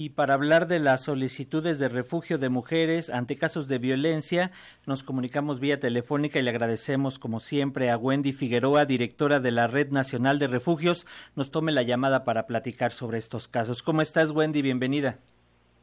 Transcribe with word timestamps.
Y 0.00 0.10
para 0.10 0.34
hablar 0.34 0.68
de 0.68 0.78
las 0.78 1.02
solicitudes 1.02 1.80
de 1.80 1.88
refugio 1.88 2.38
de 2.38 2.48
mujeres 2.48 3.10
ante 3.10 3.34
casos 3.34 3.66
de 3.66 3.78
violencia, 3.78 4.52
nos 4.86 5.02
comunicamos 5.02 5.58
vía 5.58 5.80
telefónica 5.80 6.38
y 6.38 6.42
le 6.42 6.50
agradecemos 6.50 7.18
como 7.18 7.40
siempre 7.40 7.90
a 7.90 7.96
Wendy 7.96 8.32
Figueroa, 8.32 8.84
directora 8.84 9.40
de 9.40 9.50
la 9.50 9.66
Red 9.66 9.90
Nacional 9.90 10.38
de 10.38 10.46
Refugios, 10.46 11.04
nos 11.34 11.50
tome 11.50 11.72
la 11.72 11.82
llamada 11.82 12.22
para 12.22 12.46
platicar 12.46 12.92
sobre 12.92 13.18
estos 13.18 13.48
casos. 13.48 13.82
¿Cómo 13.82 14.00
estás, 14.00 14.30
Wendy? 14.30 14.62
Bienvenida. 14.62 15.18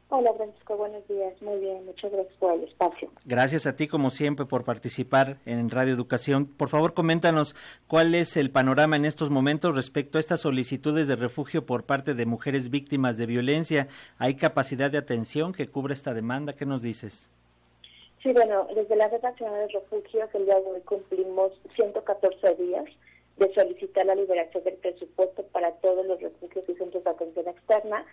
Hola 0.08 0.32
Francisco, 0.34 0.76
buenos 0.76 1.06
días. 1.08 1.34
Muy 1.42 1.58
bien, 1.58 1.84
muchas 1.84 2.12
gracias 2.12 2.34
por 2.38 2.54
el 2.54 2.62
espacio. 2.62 3.10
Gracias 3.24 3.66
a 3.66 3.74
ti, 3.74 3.88
como 3.88 4.10
siempre, 4.10 4.46
por 4.46 4.62
participar 4.62 5.38
en 5.46 5.68
Radio 5.68 5.92
Educación. 5.94 6.46
Por 6.46 6.68
favor, 6.68 6.94
coméntanos 6.94 7.56
cuál 7.88 8.14
es 8.14 8.36
el 8.36 8.52
panorama 8.52 8.94
en 8.94 9.04
estos 9.04 9.30
momentos 9.30 9.74
respecto 9.74 10.18
a 10.18 10.20
estas 10.20 10.42
solicitudes 10.42 11.08
de 11.08 11.16
refugio 11.16 11.66
por 11.66 11.86
parte 11.86 12.14
de 12.14 12.24
mujeres 12.24 12.70
víctimas 12.70 13.16
de 13.16 13.26
violencia. 13.26 13.88
¿Hay 14.18 14.36
capacidad 14.36 14.92
de 14.92 14.98
atención 14.98 15.52
que 15.52 15.66
cubra 15.68 15.92
esta 15.92 16.14
demanda? 16.14 16.52
¿Qué 16.52 16.66
nos 16.66 16.82
dices? 16.82 17.28
Sí, 18.22 18.32
bueno, 18.32 18.68
desde 18.76 18.94
la 18.94 19.08
Red 19.08 19.22
Nacional 19.22 19.66
de 19.66 19.80
Refugios, 19.80 20.30
el 20.34 20.44
día 20.44 20.60
de 20.60 20.66
hoy 20.66 20.80
cumplimos 20.82 21.52
114 21.74 22.54
días 22.62 22.84
de 23.38 23.52
solicitar 23.54 24.06
la 24.06 24.14
liberación 24.14 24.62
del 24.62 24.74
presupuesto 24.74 25.42
para 25.52 25.72
todos 25.72 26.06
los 26.06 26.20
refugios 26.20 26.68
y 26.68 26.74
centros 26.74 27.02
de 27.02 27.10
atención 27.10 27.48
externa 27.48 28.06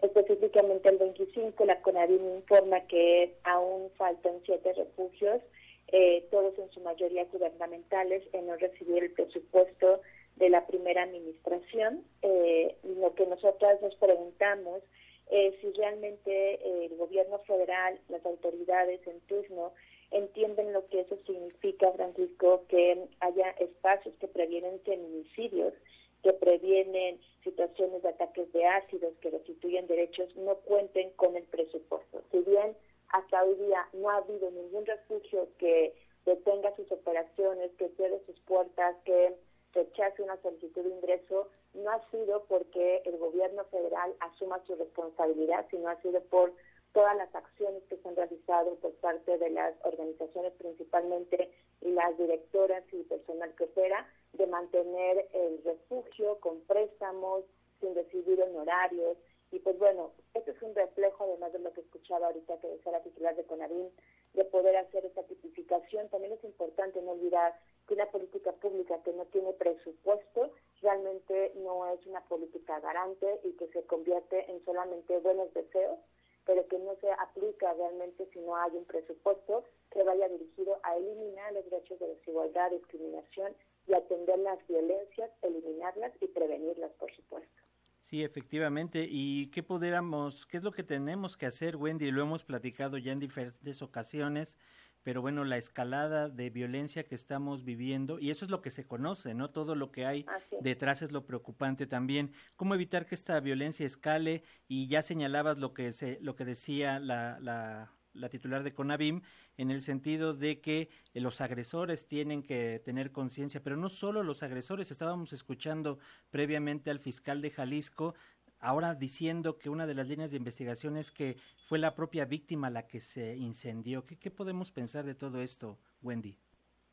Específicamente 0.00 0.88
el 0.88 0.98
25, 0.98 1.64
la 1.64 1.82
CONADIM 1.82 2.36
informa 2.36 2.86
que 2.86 3.34
aún 3.42 3.90
faltan 3.96 4.40
siete 4.44 4.72
refugios, 4.72 5.40
eh, 5.88 6.24
todos 6.30 6.56
en 6.58 6.70
su 6.70 6.80
mayoría 6.80 7.24
gubernamentales, 7.24 8.22
en 8.32 8.46
no 8.46 8.56
recibir 8.56 9.02
el 9.02 9.10
presupuesto 9.12 10.00
de 10.36 10.50
la 10.50 10.66
primera 10.66 11.02
administración. 11.02 12.04
Eh, 12.22 12.76
lo 12.84 13.14
que 13.14 13.26
nosotras 13.26 13.82
nos 13.82 13.94
preguntamos 13.96 14.82
es 15.30 15.54
si 15.60 15.72
realmente 15.72 16.84
el 16.84 16.96
gobierno 16.96 17.38
federal, 17.40 17.98
las 18.08 18.24
autoridades 18.24 19.04
en 19.06 19.20
turno, 19.22 19.72
entienden 20.10 20.72
lo 20.72 20.86
que 20.88 21.00
eso 21.00 21.18
significa, 21.26 21.92
Francisco, 21.92 22.64
que 22.68 23.08
haya 23.20 23.50
espacios 23.58 24.14
que 24.20 24.28
previenen 24.28 24.80
feminicidios 24.80 25.74
que 26.22 26.32
previenen 26.32 27.20
situaciones 27.44 28.02
de 28.02 28.08
ataques 28.08 28.52
de 28.52 28.66
ácidos, 28.66 29.14
que 29.20 29.30
restituyen 29.30 29.86
derechos, 29.86 30.34
no 30.36 30.56
cuenten 30.56 31.10
con 31.12 31.36
el 31.36 31.44
presupuesto. 31.44 32.22
Si 32.30 32.38
bien 32.40 32.76
hasta 33.10 33.42
hoy 33.44 33.54
día 33.56 33.88
no 33.92 34.10
ha 34.10 34.16
habido 34.16 34.50
ningún 34.50 34.84
refugio 34.84 35.48
que 35.58 35.94
detenga 36.26 36.74
sus 36.76 36.90
operaciones, 36.92 37.70
que 37.78 37.88
cierre 37.90 38.20
sus 38.26 38.38
puertas, 38.40 38.96
que 39.04 39.34
rechace 39.72 40.22
una 40.22 40.40
solicitud 40.42 40.82
de 40.82 40.90
ingreso, 40.90 41.48
no 41.74 41.90
ha 41.90 42.10
sido 42.10 42.44
porque 42.48 43.02
el 43.04 43.16
gobierno 43.18 43.64
federal 43.66 44.14
asuma 44.20 44.62
su 44.66 44.74
responsabilidad, 44.74 45.66
sino 45.70 45.88
ha 45.88 46.00
sido 46.02 46.20
por 46.24 46.52
todas 46.92 47.16
las 47.16 47.32
acciones 47.34 47.82
que 47.88 47.96
se 47.96 48.08
han 48.08 48.16
realizado 48.16 48.74
por 48.76 48.92
parte 48.94 49.38
de 49.38 49.50
las 49.50 49.74
organizaciones 49.84 50.52
principalmente 50.58 51.50
y 51.82 51.90
las 51.92 52.16
directoras 52.18 52.82
y 52.92 53.02
personal 53.04 53.54
que 53.56 53.64
opera 53.64 54.06
de 54.38 54.46
mantener 54.46 55.28
el 55.32 55.62
refugio 55.64 56.38
con 56.40 56.60
préstamos, 56.62 57.44
sin 57.80 57.94
recibir 57.94 58.40
honorarios. 58.40 59.18
Y 59.50 59.58
pues 59.58 59.78
bueno, 59.78 60.12
este 60.34 60.52
es 60.52 60.62
un 60.62 60.74
reflejo, 60.74 61.24
además 61.24 61.52
de 61.52 61.58
lo 61.58 61.72
que 61.72 61.80
escuchaba 61.80 62.28
ahorita 62.28 62.58
que 62.60 62.68
decía 62.68 62.92
la 62.92 63.02
titular 63.02 63.34
de 63.34 63.44
CONAVIN, 63.44 63.90
de 64.34 64.44
poder 64.44 64.76
hacer 64.76 65.04
esta 65.04 65.22
tipificación. 65.24 66.08
También 66.08 66.34
es 66.34 66.44
importante 66.44 67.02
no 67.02 67.12
olvidar 67.12 67.58
que 67.86 67.94
una 67.94 68.06
política 68.10 68.52
pública 68.52 69.02
que 69.02 69.12
no 69.12 69.24
tiene 69.26 69.52
presupuesto 69.54 70.50
realmente 70.82 71.52
no 71.56 71.90
es 71.90 72.06
una 72.06 72.20
política 72.26 72.78
garante 72.80 73.40
y 73.42 73.52
que 73.52 73.68
se 73.68 73.82
convierte 73.84 74.50
en 74.50 74.64
solamente 74.64 75.18
buenos 75.18 75.52
deseos, 75.54 75.98
pero 76.44 76.66
que 76.68 76.78
no 76.78 76.94
se 76.96 77.10
aplica 77.10 77.72
realmente 77.74 78.28
si 78.32 78.40
no 78.40 78.54
hay 78.54 78.72
un 78.76 78.84
presupuesto 78.84 79.64
que 79.90 80.02
vaya 80.02 80.28
dirigido 80.28 80.78
a 80.82 80.96
eliminar 80.96 81.52
los 81.54 81.64
derechos 81.64 81.98
de 81.98 82.08
desigualdad, 82.08 82.70
discriminación 82.70 83.54
y 83.88 83.94
atender 83.94 84.38
las 84.40 84.58
violencias, 84.68 85.30
eliminarlas 85.42 86.12
y 86.20 86.26
prevenirlas, 86.28 86.92
por 86.92 87.14
supuesto. 87.14 87.62
Sí, 88.00 88.22
efectivamente. 88.22 89.06
¿Y 89.08 89.50
qué 89.50 89.62
pudiéramos, 89.62 90.46
qué 90.46 90.56
es 90.56 90.62
lo 90.62 90.72
que 90.72 90.82
tenemos 90.82 91.36
que 91.36 91.46
hacer, 91.46 91.76
Wendy? 91.76 92.10
Lo 92.10 92.22
hemos 92.22 92.44
platicado 92.44 92.96
ya 92.96 93.12
en 93.12 93.18
diferentes 93.18 93.82
ocasiones, 93.82 94.56
pero 95.02 95.20
bueno, 95.20 95.44
la 95.44 95.56
escalada 95.56 96.28
de 96.28 96.50
violencia 96.50 97.04
que 97.04 97.14
estamos 97.14 97.64
viviendo, 97.64 98.18
y 98.18 98.30
eso 98.30 98.44
es 98.44 98.50
lo 98.50 98.62
que 98.62 98.70
se 98.70 98.86
conoce, 98.86 99.34
¿no? 99.34 99.50
Todo 99.50 99.74
lo 99.74 99.90
que 99.90 100.06
hay 100.06 100.26
detrás 100.60 101.02
es 101.02 101.12
lo 101.12 101.26
preocupante 101.26 101.86
también. 101.86 102.32
¿Cómo 102.56 102.74
evitar 102.74 103.04
que 103.04 103.14
esta 103.14 103.38
violencia 103.40 103.84
escale? 103.84 104.42
Y 104.68 104.88
ya 104.88 105.02
señalabas 105.02 105.58
lo 105.58 105.74
que, 105.74 105.92
se, 105.92 106.18
lo 106.20 106.34
que 106.34 106.44
decía 106.44 107.00
la, 107.00 107.38
la 107.40 107.92
la 108.12 108.28
titular 108.28 108.62
de 108.62 108.72
CONAVIM, 108.72 109.22
en 109.56 109.70
el 109.70 109.82
sentido 109.82 110.34
de 110.34 110.60
que 110.60 110.88
eh, 111.14 111.20
los 111.20 111.40
agresores 111.40 112.06
tienen 112.06 112.42
que 112.42 112.80
tener 112.84 113.12
conciencia, 113.12 113.62
pero 113.62 113.76
no 113.76 113.88
solo 113.88 114.22
los 114.22 114.42
agresores, 114.42 114.90
estábamos 114.90 115.32
escuchando 115.32 115.98
previamente 116.30 116.90
al 116.90 116.98
fiscal 116.98 117.40
de 117.40 117.50
Jalisco, 117.50 118.14
ahora 118.60 118.94
diciendo 118.94 119.58
que 119.58 119.70
una 119.70 119.86
de 119.86 119.94
las 119.94 120.08
líneas 120.08 120.30
de 120.30 120.36
investigación 120.36 120.96
es 120.96 121.10
que 121.10 121.36
fue 121.66 121.78
la 121.78 121.94
propia 121.94 122.24
víctima 122.24 122.70
la 122.70 122.86
que 122.86 123.00
se 123.00 123.36
incendió. 123.36 124.04
¿Qué, 124.04 124.16
qué 124.16 124.30
podemos 124.30 124.72
pensar 124.72 125.04
de 125.04 125.14
todo 125.14 125.40
esto, 125.42 125.78
Wendy? 126.02 126.36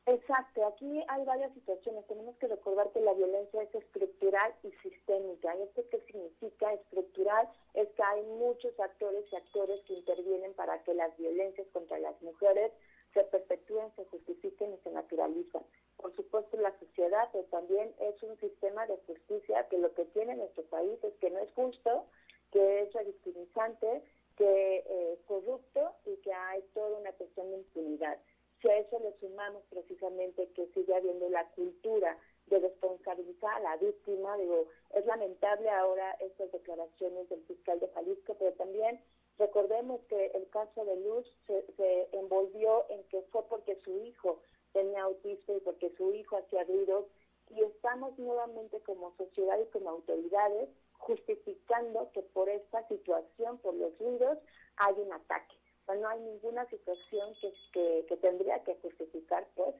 Exacto, 0.08 0.64
aquí 0.68 1.04
hay 1.08 1.26
varias 1.26 1.52
situaciones. 1.54 2.06
Tenemos 2.06 2.38
que 2.38 2.48
recordar 2.48 2.92
que 2.92 3.02
la 3.02 3.14
violencia 3.14 3.64
es 3.64 3.74
estructural 3.74 4.54
y 4.62 4.72
sistémica. 4.84 5.56
¿Y 5.56 5.64
esto 5.64 5.82
qué 5.90 6.00
significa? 6.02 6.74
Estructural 6.74 7.50
es 7.74 7.90
que 7.90 8.04
hay 8.04 8.22
muchos 8.24 8.80
actores 8.80 9.26
y 9.34 9.36
actores 9.36 9.82
que 9.88 9.94
intervienen 9.96 10.54
para 10.54 10.84
que 10.84 10.94
las 10.94 11.18
violencias 11.18 11.68
contra 11.74 11.98
las 11.98 12.22
mujeres 12.22 12.72
se 13.16 13.24
perpetúen, 13.24 13.92
se 13.96 14.06
justifiquen 14.06 14.76
y 14.76 14.78
se 14.84 14.92
naturalicen. 14.92 15.64
Por 15.98 16.16
supuesto, 16.16 16.56
la 16.58 16.78
sociedad 16.78 17.28
pero 17.32 17.46
también 17.46 17.92
es 18.00 18.22
un 18.22 18.38
sistema 18.40 18.86
de 18.86 18.98
justicia 19.08 19.68
que 19.70 19.80
lo 19.80 19.92
que 19.96 20.06
tiene 20.06 20.36
nuestro 20.36 20.64
país 20.66 21.04
es 21.04 21.16
que 21.16 21.32
no 21.32 21.40
es 21.40 21.52
justo, 21.54 22.06
que 22.52 22.84
es 22.84 22.94
revictimizante, 22.94 24.04
que 24.38 25.14
es 25.14 25.20
corrupto 25.26 25.94
y 26.06 26.16
que 26.18 26.32
hay 26.32 26.62
toda 26.76 27.00
una 27.00 27.12
cuestión 27.14 27.50
de 27.50 27.58
impunidad. 27.58 28.20
Si 28.66 28.72
a 28.72 28.80
eso 28.80 28.98
le 28.98 29.14
sumamos 29.20 29.62
precisamente 29.70 30.50
que 30.56 30.66
sigue 30.74 30.96
habiendo 30.96 31.30
la 31.30 31.48
cultura 31.52 32.18
de 32.48 32.58
responsabilizar 32.58 33.54
a 33.54 33.60
la 33.60 33.78
víctima, 33.78 34.36
digo, 34.38 34.66
es 34.96 35.06
lamentable 35.06 35.70
ahora 35.70 36.14
estas 36.14 36.52
declaraciones 36.52 37.30
del 37.30 37.44
fiscal 37.44 37.80
de 37.80 37.90
Jalisco, 37.90 38.36
pero 38.40 38.54
también 38.54 39.00
recordemos 39.38 40.02
que 40.10 40.32
el 40.34 40.50
caso 40.50 40.84
de 40.84 40.96
Luz 40.96 41.28
se, 41.46 42.10
envolvió 42.14 42.90
en 42.90 43.04
que 43.10 43.22
fue 43.32 43.44
porque 43.44 43.76
su 43.84 44.00
hijo 44.00 44.40
tenía 44.74 45.04
autismo 45.04 45.58
y 45.58 45.60
porque 45.60 45.94
su 45.96 46.12
hijo 46.14 46.38
hacía 46.38 46.64
ruidos. 46.64 47.06
Y 47.52 47.62
estamos 47.62 48.18
nuevamente 48.18 48.80
como 48.80 49.16
sociedad 49.16 49.60
y 49.60 49.70
como 49.70 49.92
autoridades 49.92 50.70
justificando 50.98 52.10
que 52.14 52.24
por 52.24 52.50
esta 52.50 52.88
situación, 52.88 53.60
por 53.60 53.76
los 53.76 53.96
ruidos, 54.00 54.40
hay 54.78 54.96
un 54.98 55.14
ataque 55.14 55.56
no 55.94 56.08
hay 56.08 56.20
ninguna 56.22 56.68
situación 56.70 57.34
que, 57.72 58.06
que, 58.08 58.18
tendría 58.18 58.64
que 58.64 58.76
justificar 58.76 59.48
pues 59.56 59.76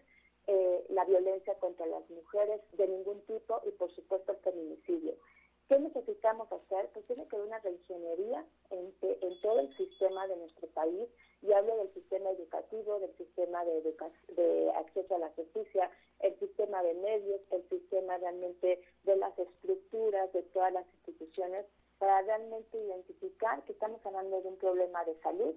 eh, 0.48 0.86
la 0.90 1.06
violencia 1.06 1.56
contra 1.56 1.86
las 1.88 2.08
mujeres 2.10 2.62
de 2.74 2.88
ningún 2.88 3.22
tipo 3.22 3.62
y 3.66 3.72
por 3.72 3.94
supuesto 3.96 4.32
el 4.32 4.38
feminicidio. 4.40 5.16
¿Qué 5.68 5.80
necesitamos 5.80 6.52
hacer? 6.52 6.90
Pues 6.94 7.08
tiene 7.08 7.28
que 7.28 7.36
haber 7.36 7.48
una 7.48 7.60
reingeniería 7.60 8.46
en, 8.70 8.94
en 9.02 9.42
todo 9.42 9.60
el 9.62 9.76
sistema 9.76 10.28
de 10.28 10.38
nuestro 10.38 10.68
país 10.68 11.10
y 11.42 11.52
hablo 11.54 11.76
del 11.78 11.92
sistema 11.96 12.30
educativo, 12.30 13.00
del 13.00 13.18
sistema 13.18 13.66
de, 13.66 13.82
de 13.82 14.72
acceso 14.76 15.16
a 15.16 15.20
la 15.20 15.30
justicia, 15.30 15.90
el 16.20 16.38
sistema 16.38 16.84
de 16.84 16.94
medios, 16.94 17.42
el 17.50 17.68
sistema 17.70 18.18
realmente 18.18 18.80
de 19.04 19.16
las 19.16 19.38
estructuras 19.40 20.32
de 20.34 20.44
todas 20.44 20.72
las 20.72 20.86
instituciones 20.98 21.66
para 21.98 22.22
realmente 22.22 22.78
identificar 22.78 23.64
que 23.64 23.72
estamos 23.72 24.06
hablando 24.06 24.42
de 24.42 24.50
un 24.50 24.58
problema 24.58 25.04
de 25.06 25.16
salud, 25.22 25.56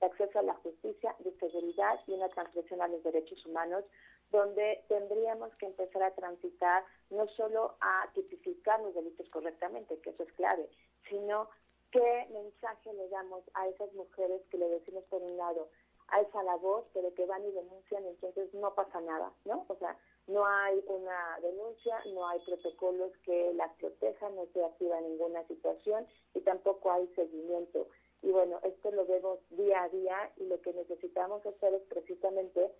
de 0.00 0.06
acceso 0.06 0.38
a 0.38 0.42
la 0.42 0.54
justicia, 0.54 1.14
de 1.20 1.32
seguridad 1.38 2.00
y 2.06 2.12
una 2.12 2.28
transgresión 2.28 2.80
a 2.82 2.88
los 2.88 3.02
derechos 3.02 3.44
humanos, 3.46 3.84
donde 4.30 4.84
tendríamos 4.88 5.54
que 5.56 5.66
empezar 5.66 6.02
a 6.02 6.14
transitar 6.14 6.84
no 7.10 7.26
solo 7.28 7.76
a 7.80 8.10
tipificar 8.14 8.80
los 8.80 8.94
delitos 8.94 9.28
correctamente, 9.30 9.98
que 10.00 10.10
eso 10.10 10.22
es 10.22 10.32
clave, 10.32 10.68
sino 11.08 11.48
qué 11.90 12.26
mensaje 12.30 12.92
le 12.92 13.08
damos 13.08 13.42
a 13.54 13.66
esas 13.68 13.92
mujeres 13.94 14.42
que 14.50 14.58
le 14.58 14.68
decimos 14.68 15.04
por 15.04 15.22
un 15.22 15.36
lado, 15.36 15.68
alza 16.08 16.42
la 16.42 16.56
voz, 16.56 16.84
pero 16.92 17.12
que 17.14 17.26
van 17.26 17.44
y 17.44 17.50
denuncian, 17.52 18.04
entonces 18.04 18.52
no 18.54 18.74
pasa 18.74 19.00
nada, 19.00 19.32
¿no? 19.44 19.64
O 19.68 19.76
sea, 19.76 19.96
no 20.26 20.44
hay 20.46 20.82
una 20.86 21.38
denuncia, 21.40 22.02
no 22.12 22.26
hay 22.28 22.38
protocolos 22.40 23.12
que 23.24 23.52
las 23.54 23.72
protejan, 23.74 24.36
no 24.36 24.46
se 24.52 24.64
activa 24.64 25.00
ninguna 25.00 25.46
situación 25.46 26.06
y 26.34 26.40
tampoco 26.40 26.92
hay 26.92 27.06
seguimiento. 27.14 27.88
Y 28.22 28.30
bueno, 28.30 28.58
esto 28.64 28.90
lo 28.90 29.06
vemos 29.06 29.38
día 29.50 29.84
a 29.84 29.88
día 29.88 30.32
y 30.36 30.46
lo 30.46 30.60
que 30.60 30.72
necesitamos 30.72 31.44
hacer 31.46 31.74
es 31.74 31.82
precisamente 31.82 32.72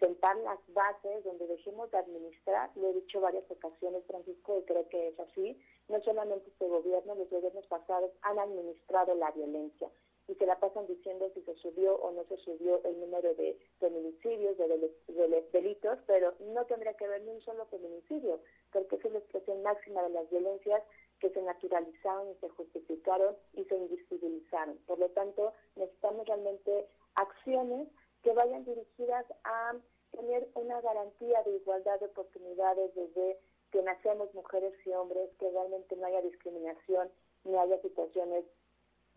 sentar 0.00 0.36
las 0.38 0.58
bases 0.68 1.24
donde 1.24 1.46
dejemos 1.46 1.90
de 1.90 1.98
administrar, 1.98 2.70
lo 2.76 2.88
he 2.88 2.94
dicho 2.94 3.20
varias 3.20 3.48
ocasiones, 3.50 4.04
Francisco, 4.06 4.58
y 4.58 4.62
creo 4.64 4.88
que 4.88 5.08
es 5.08 5.20
así, 5.20 5.60
no 5.88 6.00
solamente 6.02 6.48
este 6.48 6.66
gobierno, 6.66 7.14
los 7.14 7.28
gobiernos 7.28 7.66
pasados 7.66 8.10
han 8.22 8.38
administrado 8.38 9.14
la 9.14 9.30
violencia 9.32 9.90
y 10.28 10.34
se 10.34 10.46
la 10.46 10.58
pasan 10.58 10.86
diciendo 10.86 11.30
si 11.34 11.42
se 11.42 11.54
subió 11.56 11.96
o 11.96 12.10
no 12.12 12.24
se 12.24 12.36
subió 12.38 12.82
el 12.84 12.98
número 13.00 13.34
de 13.34 13.58
feminicidios, 13.78 14.56
de, 14.58 15.46
delitos, 15.52 15.98
pero 16.06 16.34
no 16.40 16.64
tendría 16.66 16.94
que 16.94 17.04
haber 17.04 17.22
ni 17.22 17.30
un 17.30 17.40
solo 17.42 17.66
feminicidio, 17.66 18.40
porque 18.72 18.96
es 18.96 19.04
la 19.12 19.18
expresión 19.18 19.62
máxima 19.62 20.02
de 20.02 20.10
las 20.10 20.28
violencias 20.30 20.82
que 21.20 21.30
se 21.30 21.42
naturalizaron 21.42 22.30
y 22.30 22.34
se 22.36 22.48
justificaron 22.50 23.36
y 23.54 23.64
se 23.64 23.76
invisibilizaron. 23.76 24.76
Por 24.86 24.98
lo 24.98 25.08
tanto, 25.10 25.52
necesitamos 25.76 26.26
realmente 26.26 26.86
acciones 27.14 27.88
que 28.22 28.32
vayan 28.32 28.64
dirigidas 28.64 29.24
a 29.44 29.76
tener 30.10 30.48
una 30.54 30.80
garantía 30.80 31.42
de 31.44 31.56
igualdad 31.56 32.00
de 32.00 32.06
oportunidades 32.06 32.94
desde 32.94 33.38
que 33.70 33.82
nacemos 33.82 34.32
mujeres 34.34 34.74
y 34.84 34.90
hombres, 34.90 35.30
que 35.38 35.50
realmente 35.50 35.96
no 35.96 36.06
haya 36.06 36.22
discriminación 36.22 37.10
ni 37.44 37.56
haya 37.56 37.80
situaciones 37.80 38.44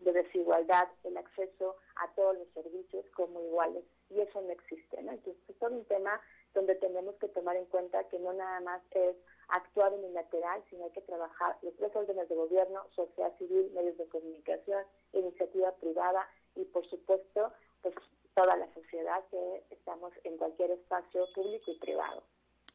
de 0.00 0.12
desigualdad, 0.12 0.88
el 1.04 1.16
acceso 1.16 1.76
a 1.96 2.08
todos 2.14 2.36
los 2.38 2.48
servicios 2.48 3.04
como 3.14 3.40
iguales. 3.40 3.84
Y 4.10 4.20
eso 4.20 4.40
no 4.40 4.50
existe. 4.50 5.02
¿no? 5.02 5.12
Entonces, 5.12 5.42
es 5.48 5.58
todo 5.58 5.74
un 5.74 5.84
tema 5.84 6.20
donde 6.54 6.74
tenemos 6.74 7.14
que 7.16 7.28
tomar 7.28 7.56
en 7.56 7.66
cuenta 7.66 8.08
que 8.08 8.18
no 8.18 8.32
nada 8.32 8.60
más 8.60 8.82
es 8.90 9.16
actuar 9.48 9.92
unilateral, 9.92 10.62
sino 10.68 10.84
hay 10.84 10.90
que 10.90 11.02
trabajar 11.02 11.56
los 11.62 11.74
tres 11.76 11.94
órdenes 11.94 12.28
de 12.28 12.34
gobierno, 12.34 12.82
sociedad 12.94 13.36
civil, 13.38 13.70
medios 13.72 13.96
de 13.98 14.08
comunicación, 14.08 14.84
iniciativa 15.12 15.72
privada 15.76 16.28
y, 16.56 16.64
por 16.64 16.88
supuesto, 16.88 17.52
pues 17.82 17.94
toda 18.34 18.56
la 18.56 18.72
sociedad 18.74 19.22
que 19.30 19.64
estamos 19.70 20.12
en 20.24 20.36
cualquier 20.36 20.70
espacio 20.72 21.26
público 21.34 21.72
y 21.72 21.78
privado. 21.78 22.22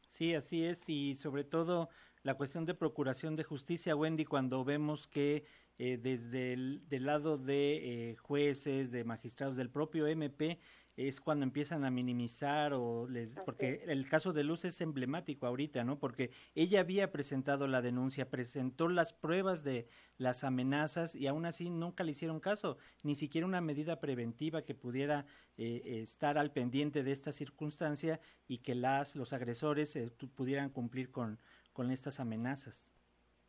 Sí, 0.06 0.34
así 0.34 0.64
es, 0.64 0.88
y 0.88 1.14
sobre 1.16 1.44
todo 1.44 1.88
la 2.26 2.34
cuestión 2.34 2.64
de 2.64 2.74
procuración 2.74 3.36
de 3.36 3.44
justicia, 3.44 3.94
Wendy, 3.94 4.24
cuando 4.24 4.64
vemos 4.64 5.06
que 5.06 5.44
eh, 5.78 5.96
desde 5.96 6.54
el 6.54 6.82
del 6.88 7.06
lado 7.06 7.38
de 7.38 8.10
eh, 8.10 8.16
jueces, 8.16 8.90
de 8.90 9.04
magistrados, 9.04 9.54
del 9.54 9.70
propio 9.70 10.08
MP, 10.08 10.58
es 10.96 11.20
cuando 11.20 11.44
empiezan 11.44 11.84
a 11.84 11.90
minimizar 11.90 12.72
o 12.72 13.06
les 13.06 13.34
porque 13.44 13.84
el 13.86 14.08
caso 14.08 14.32
de 14.32 14.42
Luz 14.42 14.64
es 14.64 14.80
emblemático 14.80 15.46
ahorita, 15.46 15.84
¿no? 15.84 16.00
Porque 16.00 16.30
ella 16.56 16.80
había 16.80 17.12
presentado 17.12 17.68
la 17.68 17.80
denuncia, 17.80 18.28
presentó 18.28 18.88
las 18.88 19.12
pruebas 19.12 19.62
de 19.62 19.86
las 20.18 20.42
amenazas 20.42 21.14
y 21.14 21.28
aún 21.28 21.46
así 21.46 21.70
nunca 21.70 22.02
le 22.02 22.10
hicieron 22.10 22.40
caso, 22.40 22.78
ni 23.04 23.14
siquiera 23.14 23.46
una 23.46 23.60
medida 23.60 24.00
preventiva 24.00 24.62
que 24.62 24.74
pudiera 24.74 25.26
eh, 25.58 26.00
estar 26.02 26.38
al 26.38 26.50
pendiente 26.50 27.04
de 27.04 27.12
esta 27.12 27.30
circunstancia 27.30 28.18
y 28.48 28.58
que 28.58 28.74
las 28.74 29.14
los 29.14 29.32
agresores 29.32 29.94
eh, 29.94 30.10
pudieran 30.34 30.70
cumplir 30.70 31.12
con 31.12 31.38
con 31.76 31.90
estas 31.90 32.20
amenazas. 32.20 32.90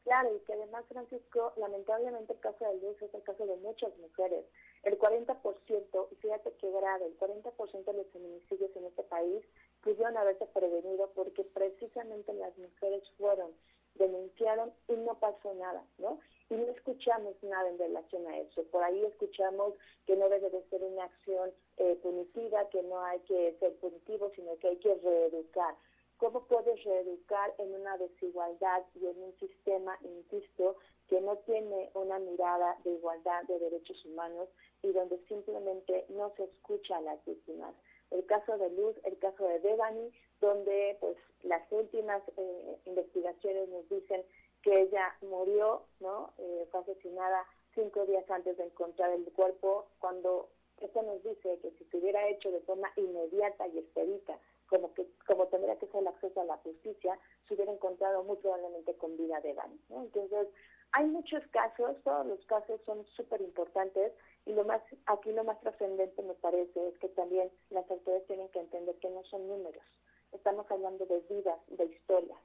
Claro, 0.03 0.35
y 0.35 0.39
que 0.39 0.51
además, 0.51 0.83
Francisco, 0.89 1.53
lamentablemente 1.56 2.33
el 2.33 2.39
caso 2.41 2.65
de 2.65 2.75
Luz 2.81 3.01
es 3.01 3.13
el 3.13 3.24
caso 3.24 3.45
de 3.45 3.56
muchas 3.57 3.97
mujeres. 4.00 4.44
El 4.83 5.00
40%, 5.00 6.07
y 6.12 6.15
fíjate 6.15 6.51
qué 6.59 6.71
grave, 6.71 7.06
el 7.06 7.18
40% 7.18 7.85
de 7.85 7.94
los 7.94 8.07
feminicidios 8.07 8.75
en 8.75 8.85
este 8.85 9.03
país 9.03 9.45
pudieron 9.81 10.18
haberse 10.18 10.45
prevenido 10.47 11.09
porque 11.15 11.45
precisamente 11.45 12.33
las 12.33 12.57
mujeres 12.57 13.01
fueron, 13.18 13.51
denunciaron 13.95 14.73
y 14.89 14.97
no 14.97 15.18
pasó 15.19 15.53
nada, 15.53 15.85
¿no? 15.97 16.19
Y 16.50 16.56
no 16.56 16.68
escuchamos 16.71 17.41
nada 17.44 17.69
en 17.69 17.80
relación 17.80 18.27
a 18.27 18.39
eso. 18.39 18.63
Por 18.71 18.83
ahí 18.83 19.06
escuchamos 19.06 19.73
que 20.06 20.18
no 20.18 20.27
debe 20.27 20.50
de 20.50 20.63
ser 20.69 20.83
una 20.83 21.06
acción 21.06 21.51
eh, 21.77 21.97
punitiva, 22.03 22.68
que 22.69 22.83
no 22.83 23.00
hay 23.06 23.19
que 23.21 23.56
ser 23.59 23.73
punitivo, 23.77 24.31
sino 24.35 24.57
que 24.57 24.68
hay 24.68 24.77
que 24.77 24.95
reeducar. 24.95 25.75
¿Cómo 26.17 26.41
puedes 26.45 26.83
reeducar 26.83 27.53
en 27.59 27.75
una 27.75 27.95
desigualdad 27.97 28.83
y 28.95 29.05
en 29.05 29.21
un 29.21 29.37
sistema, 29.39 29.97
insisto, 30.01 30.75
que 31.07 31.21
no 31.21 31.37
tiene 31.39 31.91
una 31.93 32.17
mirada 32.17 32.75
de 32.83 32.91
igualdad 32.91 33.43
de 33.43 33.59
derechos 33.59 34.03
humanos 34.03 34.49
y 34.81 34.91
donde 34.93 35.19
simplemente 35.27 36.05
no 36.09 36.33
se 36.35 36.45
escucha 36.45 36.97
a 36.97 37.01
las 37.01 37.23
víctimas? 37.23 37.75
El 38.09 38.25
caso 38.25 38.57
de 38.57 38.69
Luz, 38.71 38.95
el 39.03 39.19
caso 39.19 39.43
de 39.47 39.59
Devani, 39.59 40.11
donde 40.41 40.97
pues 40.99 41.17
las 41.43 41.61
últimas 41.71 42.23
eh, 42.35 42.79
investigaciones 42.85 43.69
nos 43.69 43.87
dicen 43.87 44.25
que 44.63 44.81
ella 44.81 45.15
murió, 45.21 45.83
¿no? 45.99 46.33
Eh, 46.39 46.67
fue 46.71 46.79
asesinada 46.79 47.45
cinco 47.75 48.05
días 48.07 48.27
antes 48.31 48.57
de 48.57 48.63
encontrar 48.63 49.11
el 49.11 49.31
cuerpo, 49.33 49.85
cuando 49.99 50.49
esto 50.81 51.01
nos 51.03 51.21
dice 51.23 51.59
que 51.61 51.71
si 51.77 51.85
se 51.85 51.97
hubiera 51.97 52.27
hecho 52.27 52.51
de 52.51 52.61
forma 52.61 52.91
inmediata 52.95 53.67
y 53.67 53.79
expedita 53.79 54.39
como 54.67 54.93
que 54.93 55.07
como 55.25 55.47
tendría 55.47 55.77
que 55.77 55.87
ser 55.87 56.01
el 56.01 56.06
acceso 56.17 56.41
a 56.41 56.45
la 56.45 56.57
justicia, 56.57 57.17
se 57.47 57.53
hubiera 57.53 57.71
encontrado 57.71 58.23
muy 58.23 58.37
probablemente 58.37 58.95
con 58.95 59.15
vida 59.17 59.39
de 59.41 59.53
Dani. 59.53 59.79
Entonces, 59.89 60.47
hay 60.91 61.05
muchos 61.05 61.45
casos, 61.47 61.97
todos 62.03 62.25
los 62.25 62.43
casos 62.45 62.81
son 62.85 63.05
súper 63.15 63.41
importantes 63.41 64.13
y 64.45 64.53
lo 64.53 64.63
más 64.63 64.81
aquí 65.05 65.31
lo 65.31 65.43
más 65.43 65.59
trascendente 65.59 66.21
me 66.23 66.33
parece 66.35 66.87
es 66.87 66.97
que 66.99 67.09
también 67.09 67.51
las 67.69 67.89
autoridades 67.91 68.27
tienen 68.27 68.49
que 68.49 68.59
entender 68.59 68.95
que 68.99 69.09
no 69.09 69.23
son 69.25 69.47
números, 69.47 69.83
estamos 70.31 70.65
hablando 70.71 71.05
de 71.05 71.19
vidas, 71.29 71.59
de 71.67 71.85
historias 71.85 72.39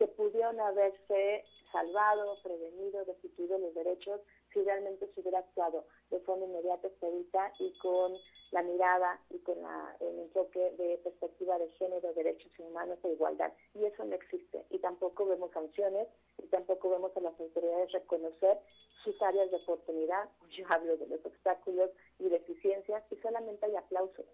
que 0.00 0.06
pudieron 0.06 0.58
haberse 0.58 1.44
salvado, 1.70 2.38
prevenido, 2.42 3.04
destituido 3.04 3.58
los 3.58 3.74
derechos 3.74 4.18
si 4.50 4.62
realmente 4.62 5.06
se 5.12 5.20
hubiera 5.20 5.40
actuado 5.40 5.84
de 6.10 6.18
forma 6.20 6.46
inmediata, 6.46 6.88
expedita 6.88 7.52
y 7.58 7.76
con 7.80 8.16
la 8.50 8.62
mirada 8.62 9.20
y 9.28 9.38
con 9.40 9.58
el 10.00 10.20
enfoque 10.20 10.70
de 10.78 10.98
perspectiva 11.04 11.58
de 11.58 11.68
género, 11.72 12.14
derechos 12.14 12.50
humanos 12.58 12.98
e 13.04 13.12
igualdad. 13.12 13.52
Y 13.74 13.84
eso 13.84 14.02
no 14.06 14.14
existe. 14.14 14.64
Y 14.70 14.78
tampoco 14.78 15.26
vemos 15.26 15.50
sanciones 15.52 16.08
y 16.38 16.46
tampoco 16.46 16.88
vemos 16.88 17.14
a 17.14 17.20
las 17.20 17.38
autoridades 17.38 17.92
reconocer 17.92 18.58
sus 19.04 19.20
áreas 19.20 19.50
de 19.50 19.58
oportunidad. 19.58 20.30
Yo 20.48 20.64
hablo 20.70 20.96
de 20.96 21.08
los 21.08 21.24
obstáculos 21.26 21.90
y 22.18 22.30
deficiencias 22.30 23.04
y 23.10 23.16
solamente 23.16 23.66
hay 23.66 23.76
aplausos. 23.76 24.24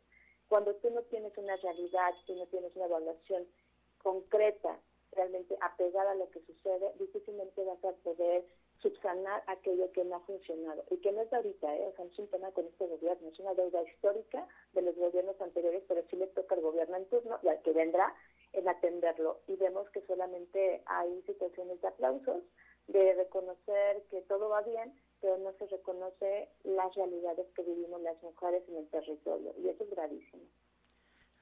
Cuando 0.48 0.76
tú 0.76 0.90
no 0.90 1.02
tienes 1.02 1.36
una 1.36 1.56
realidad, 1.56 2.14
tú 2.24 2.36
no 2.36 2.46
tienes 2.46 2.74
una 2.76 2.84
evaluación 2.84 3.48
concreta, 3.98 4.78
realmente 5.16 5.56
apegada 5.60 6.12
a 6.12 6.14
lo 6.14 6.30
que 6.30 6.40
sucede, 6.40 6.92
difícilmente 6.98 7.64
vas 7.64 7.82
a 7.84 7.92
poder 8.04 8.44
subsanar 8.78 9.42
aquello 9.46 9.90
que 9.92 10.04
no 10.04 10.16
ha 10.16 10.20
funcionado 10.20 10.84
y 10.90 10.98
que 10.98 11.10
no 11.12 11.22
es 11.22 11.30
de 11.30 11.36
ahorita, 11.36 11.76
¿eh? 11.76 11.88
o 11.88 11.96
sea, 11.96 12.04
no 12.04 12.10
es 12.10 12.18
un 12.18 12.28
tema 12.28 12.50
con 12.52 12.66
este 12.66 12.86
gobierno, 12.86 13.28
es 13.28 13.38
una 13.40 13.54
deuda 13.54 13.82
histórica 13.82 14.46
de 14.74 14.82
los 14.82 14.94
gobiernos 14.96 15.40
anteriores, 15.40 15.82
pero 15.88 16.04
sí 16.10 16.16
le 16.16 16.26
toca 16.28 16.54
al 16.54 16.60
gobierno 16.60 16.96
en 16.96 17.06
turno 17.06 17.38
y 17.42 17.48
al 17.48 17.60
que 17.62 17.72
vendrá 17.72 18.14
en 18.52 18.68
atenderlo. 18.68 19.40
Y 19.46 19.56
vemos 19.56 19.88
que 19.90 20.02
solamente 20.02 20.82
hay 20.86 21.22
situaciones 21.22 21.80
de 21.80 21.88
aplausos, 21.88 22.42
de 22.88 23.14
reconocer 23.14 24.02
que 24.10 24.22
todo 24.22 24.48
va 24.50 24.62
bien, 24.62 24.94
pero 25.20 25.38
no 25.38 25.52
se 25.54 25.66
reconoce 25.66 26.48
las 26.64 26.94
realidades 26.94 27.46
que 27.54 27.62
vivimos 27.62 28.00
las 28.02 28.22
mujeres 28.22 28.62
en 28.68 28.76
el 28.76 28.88
territorio 28.90 29.54
y 29.58 29.68
eso 29.68 29.84
es 29.84 29.90
gravísimo. 29.90 30.42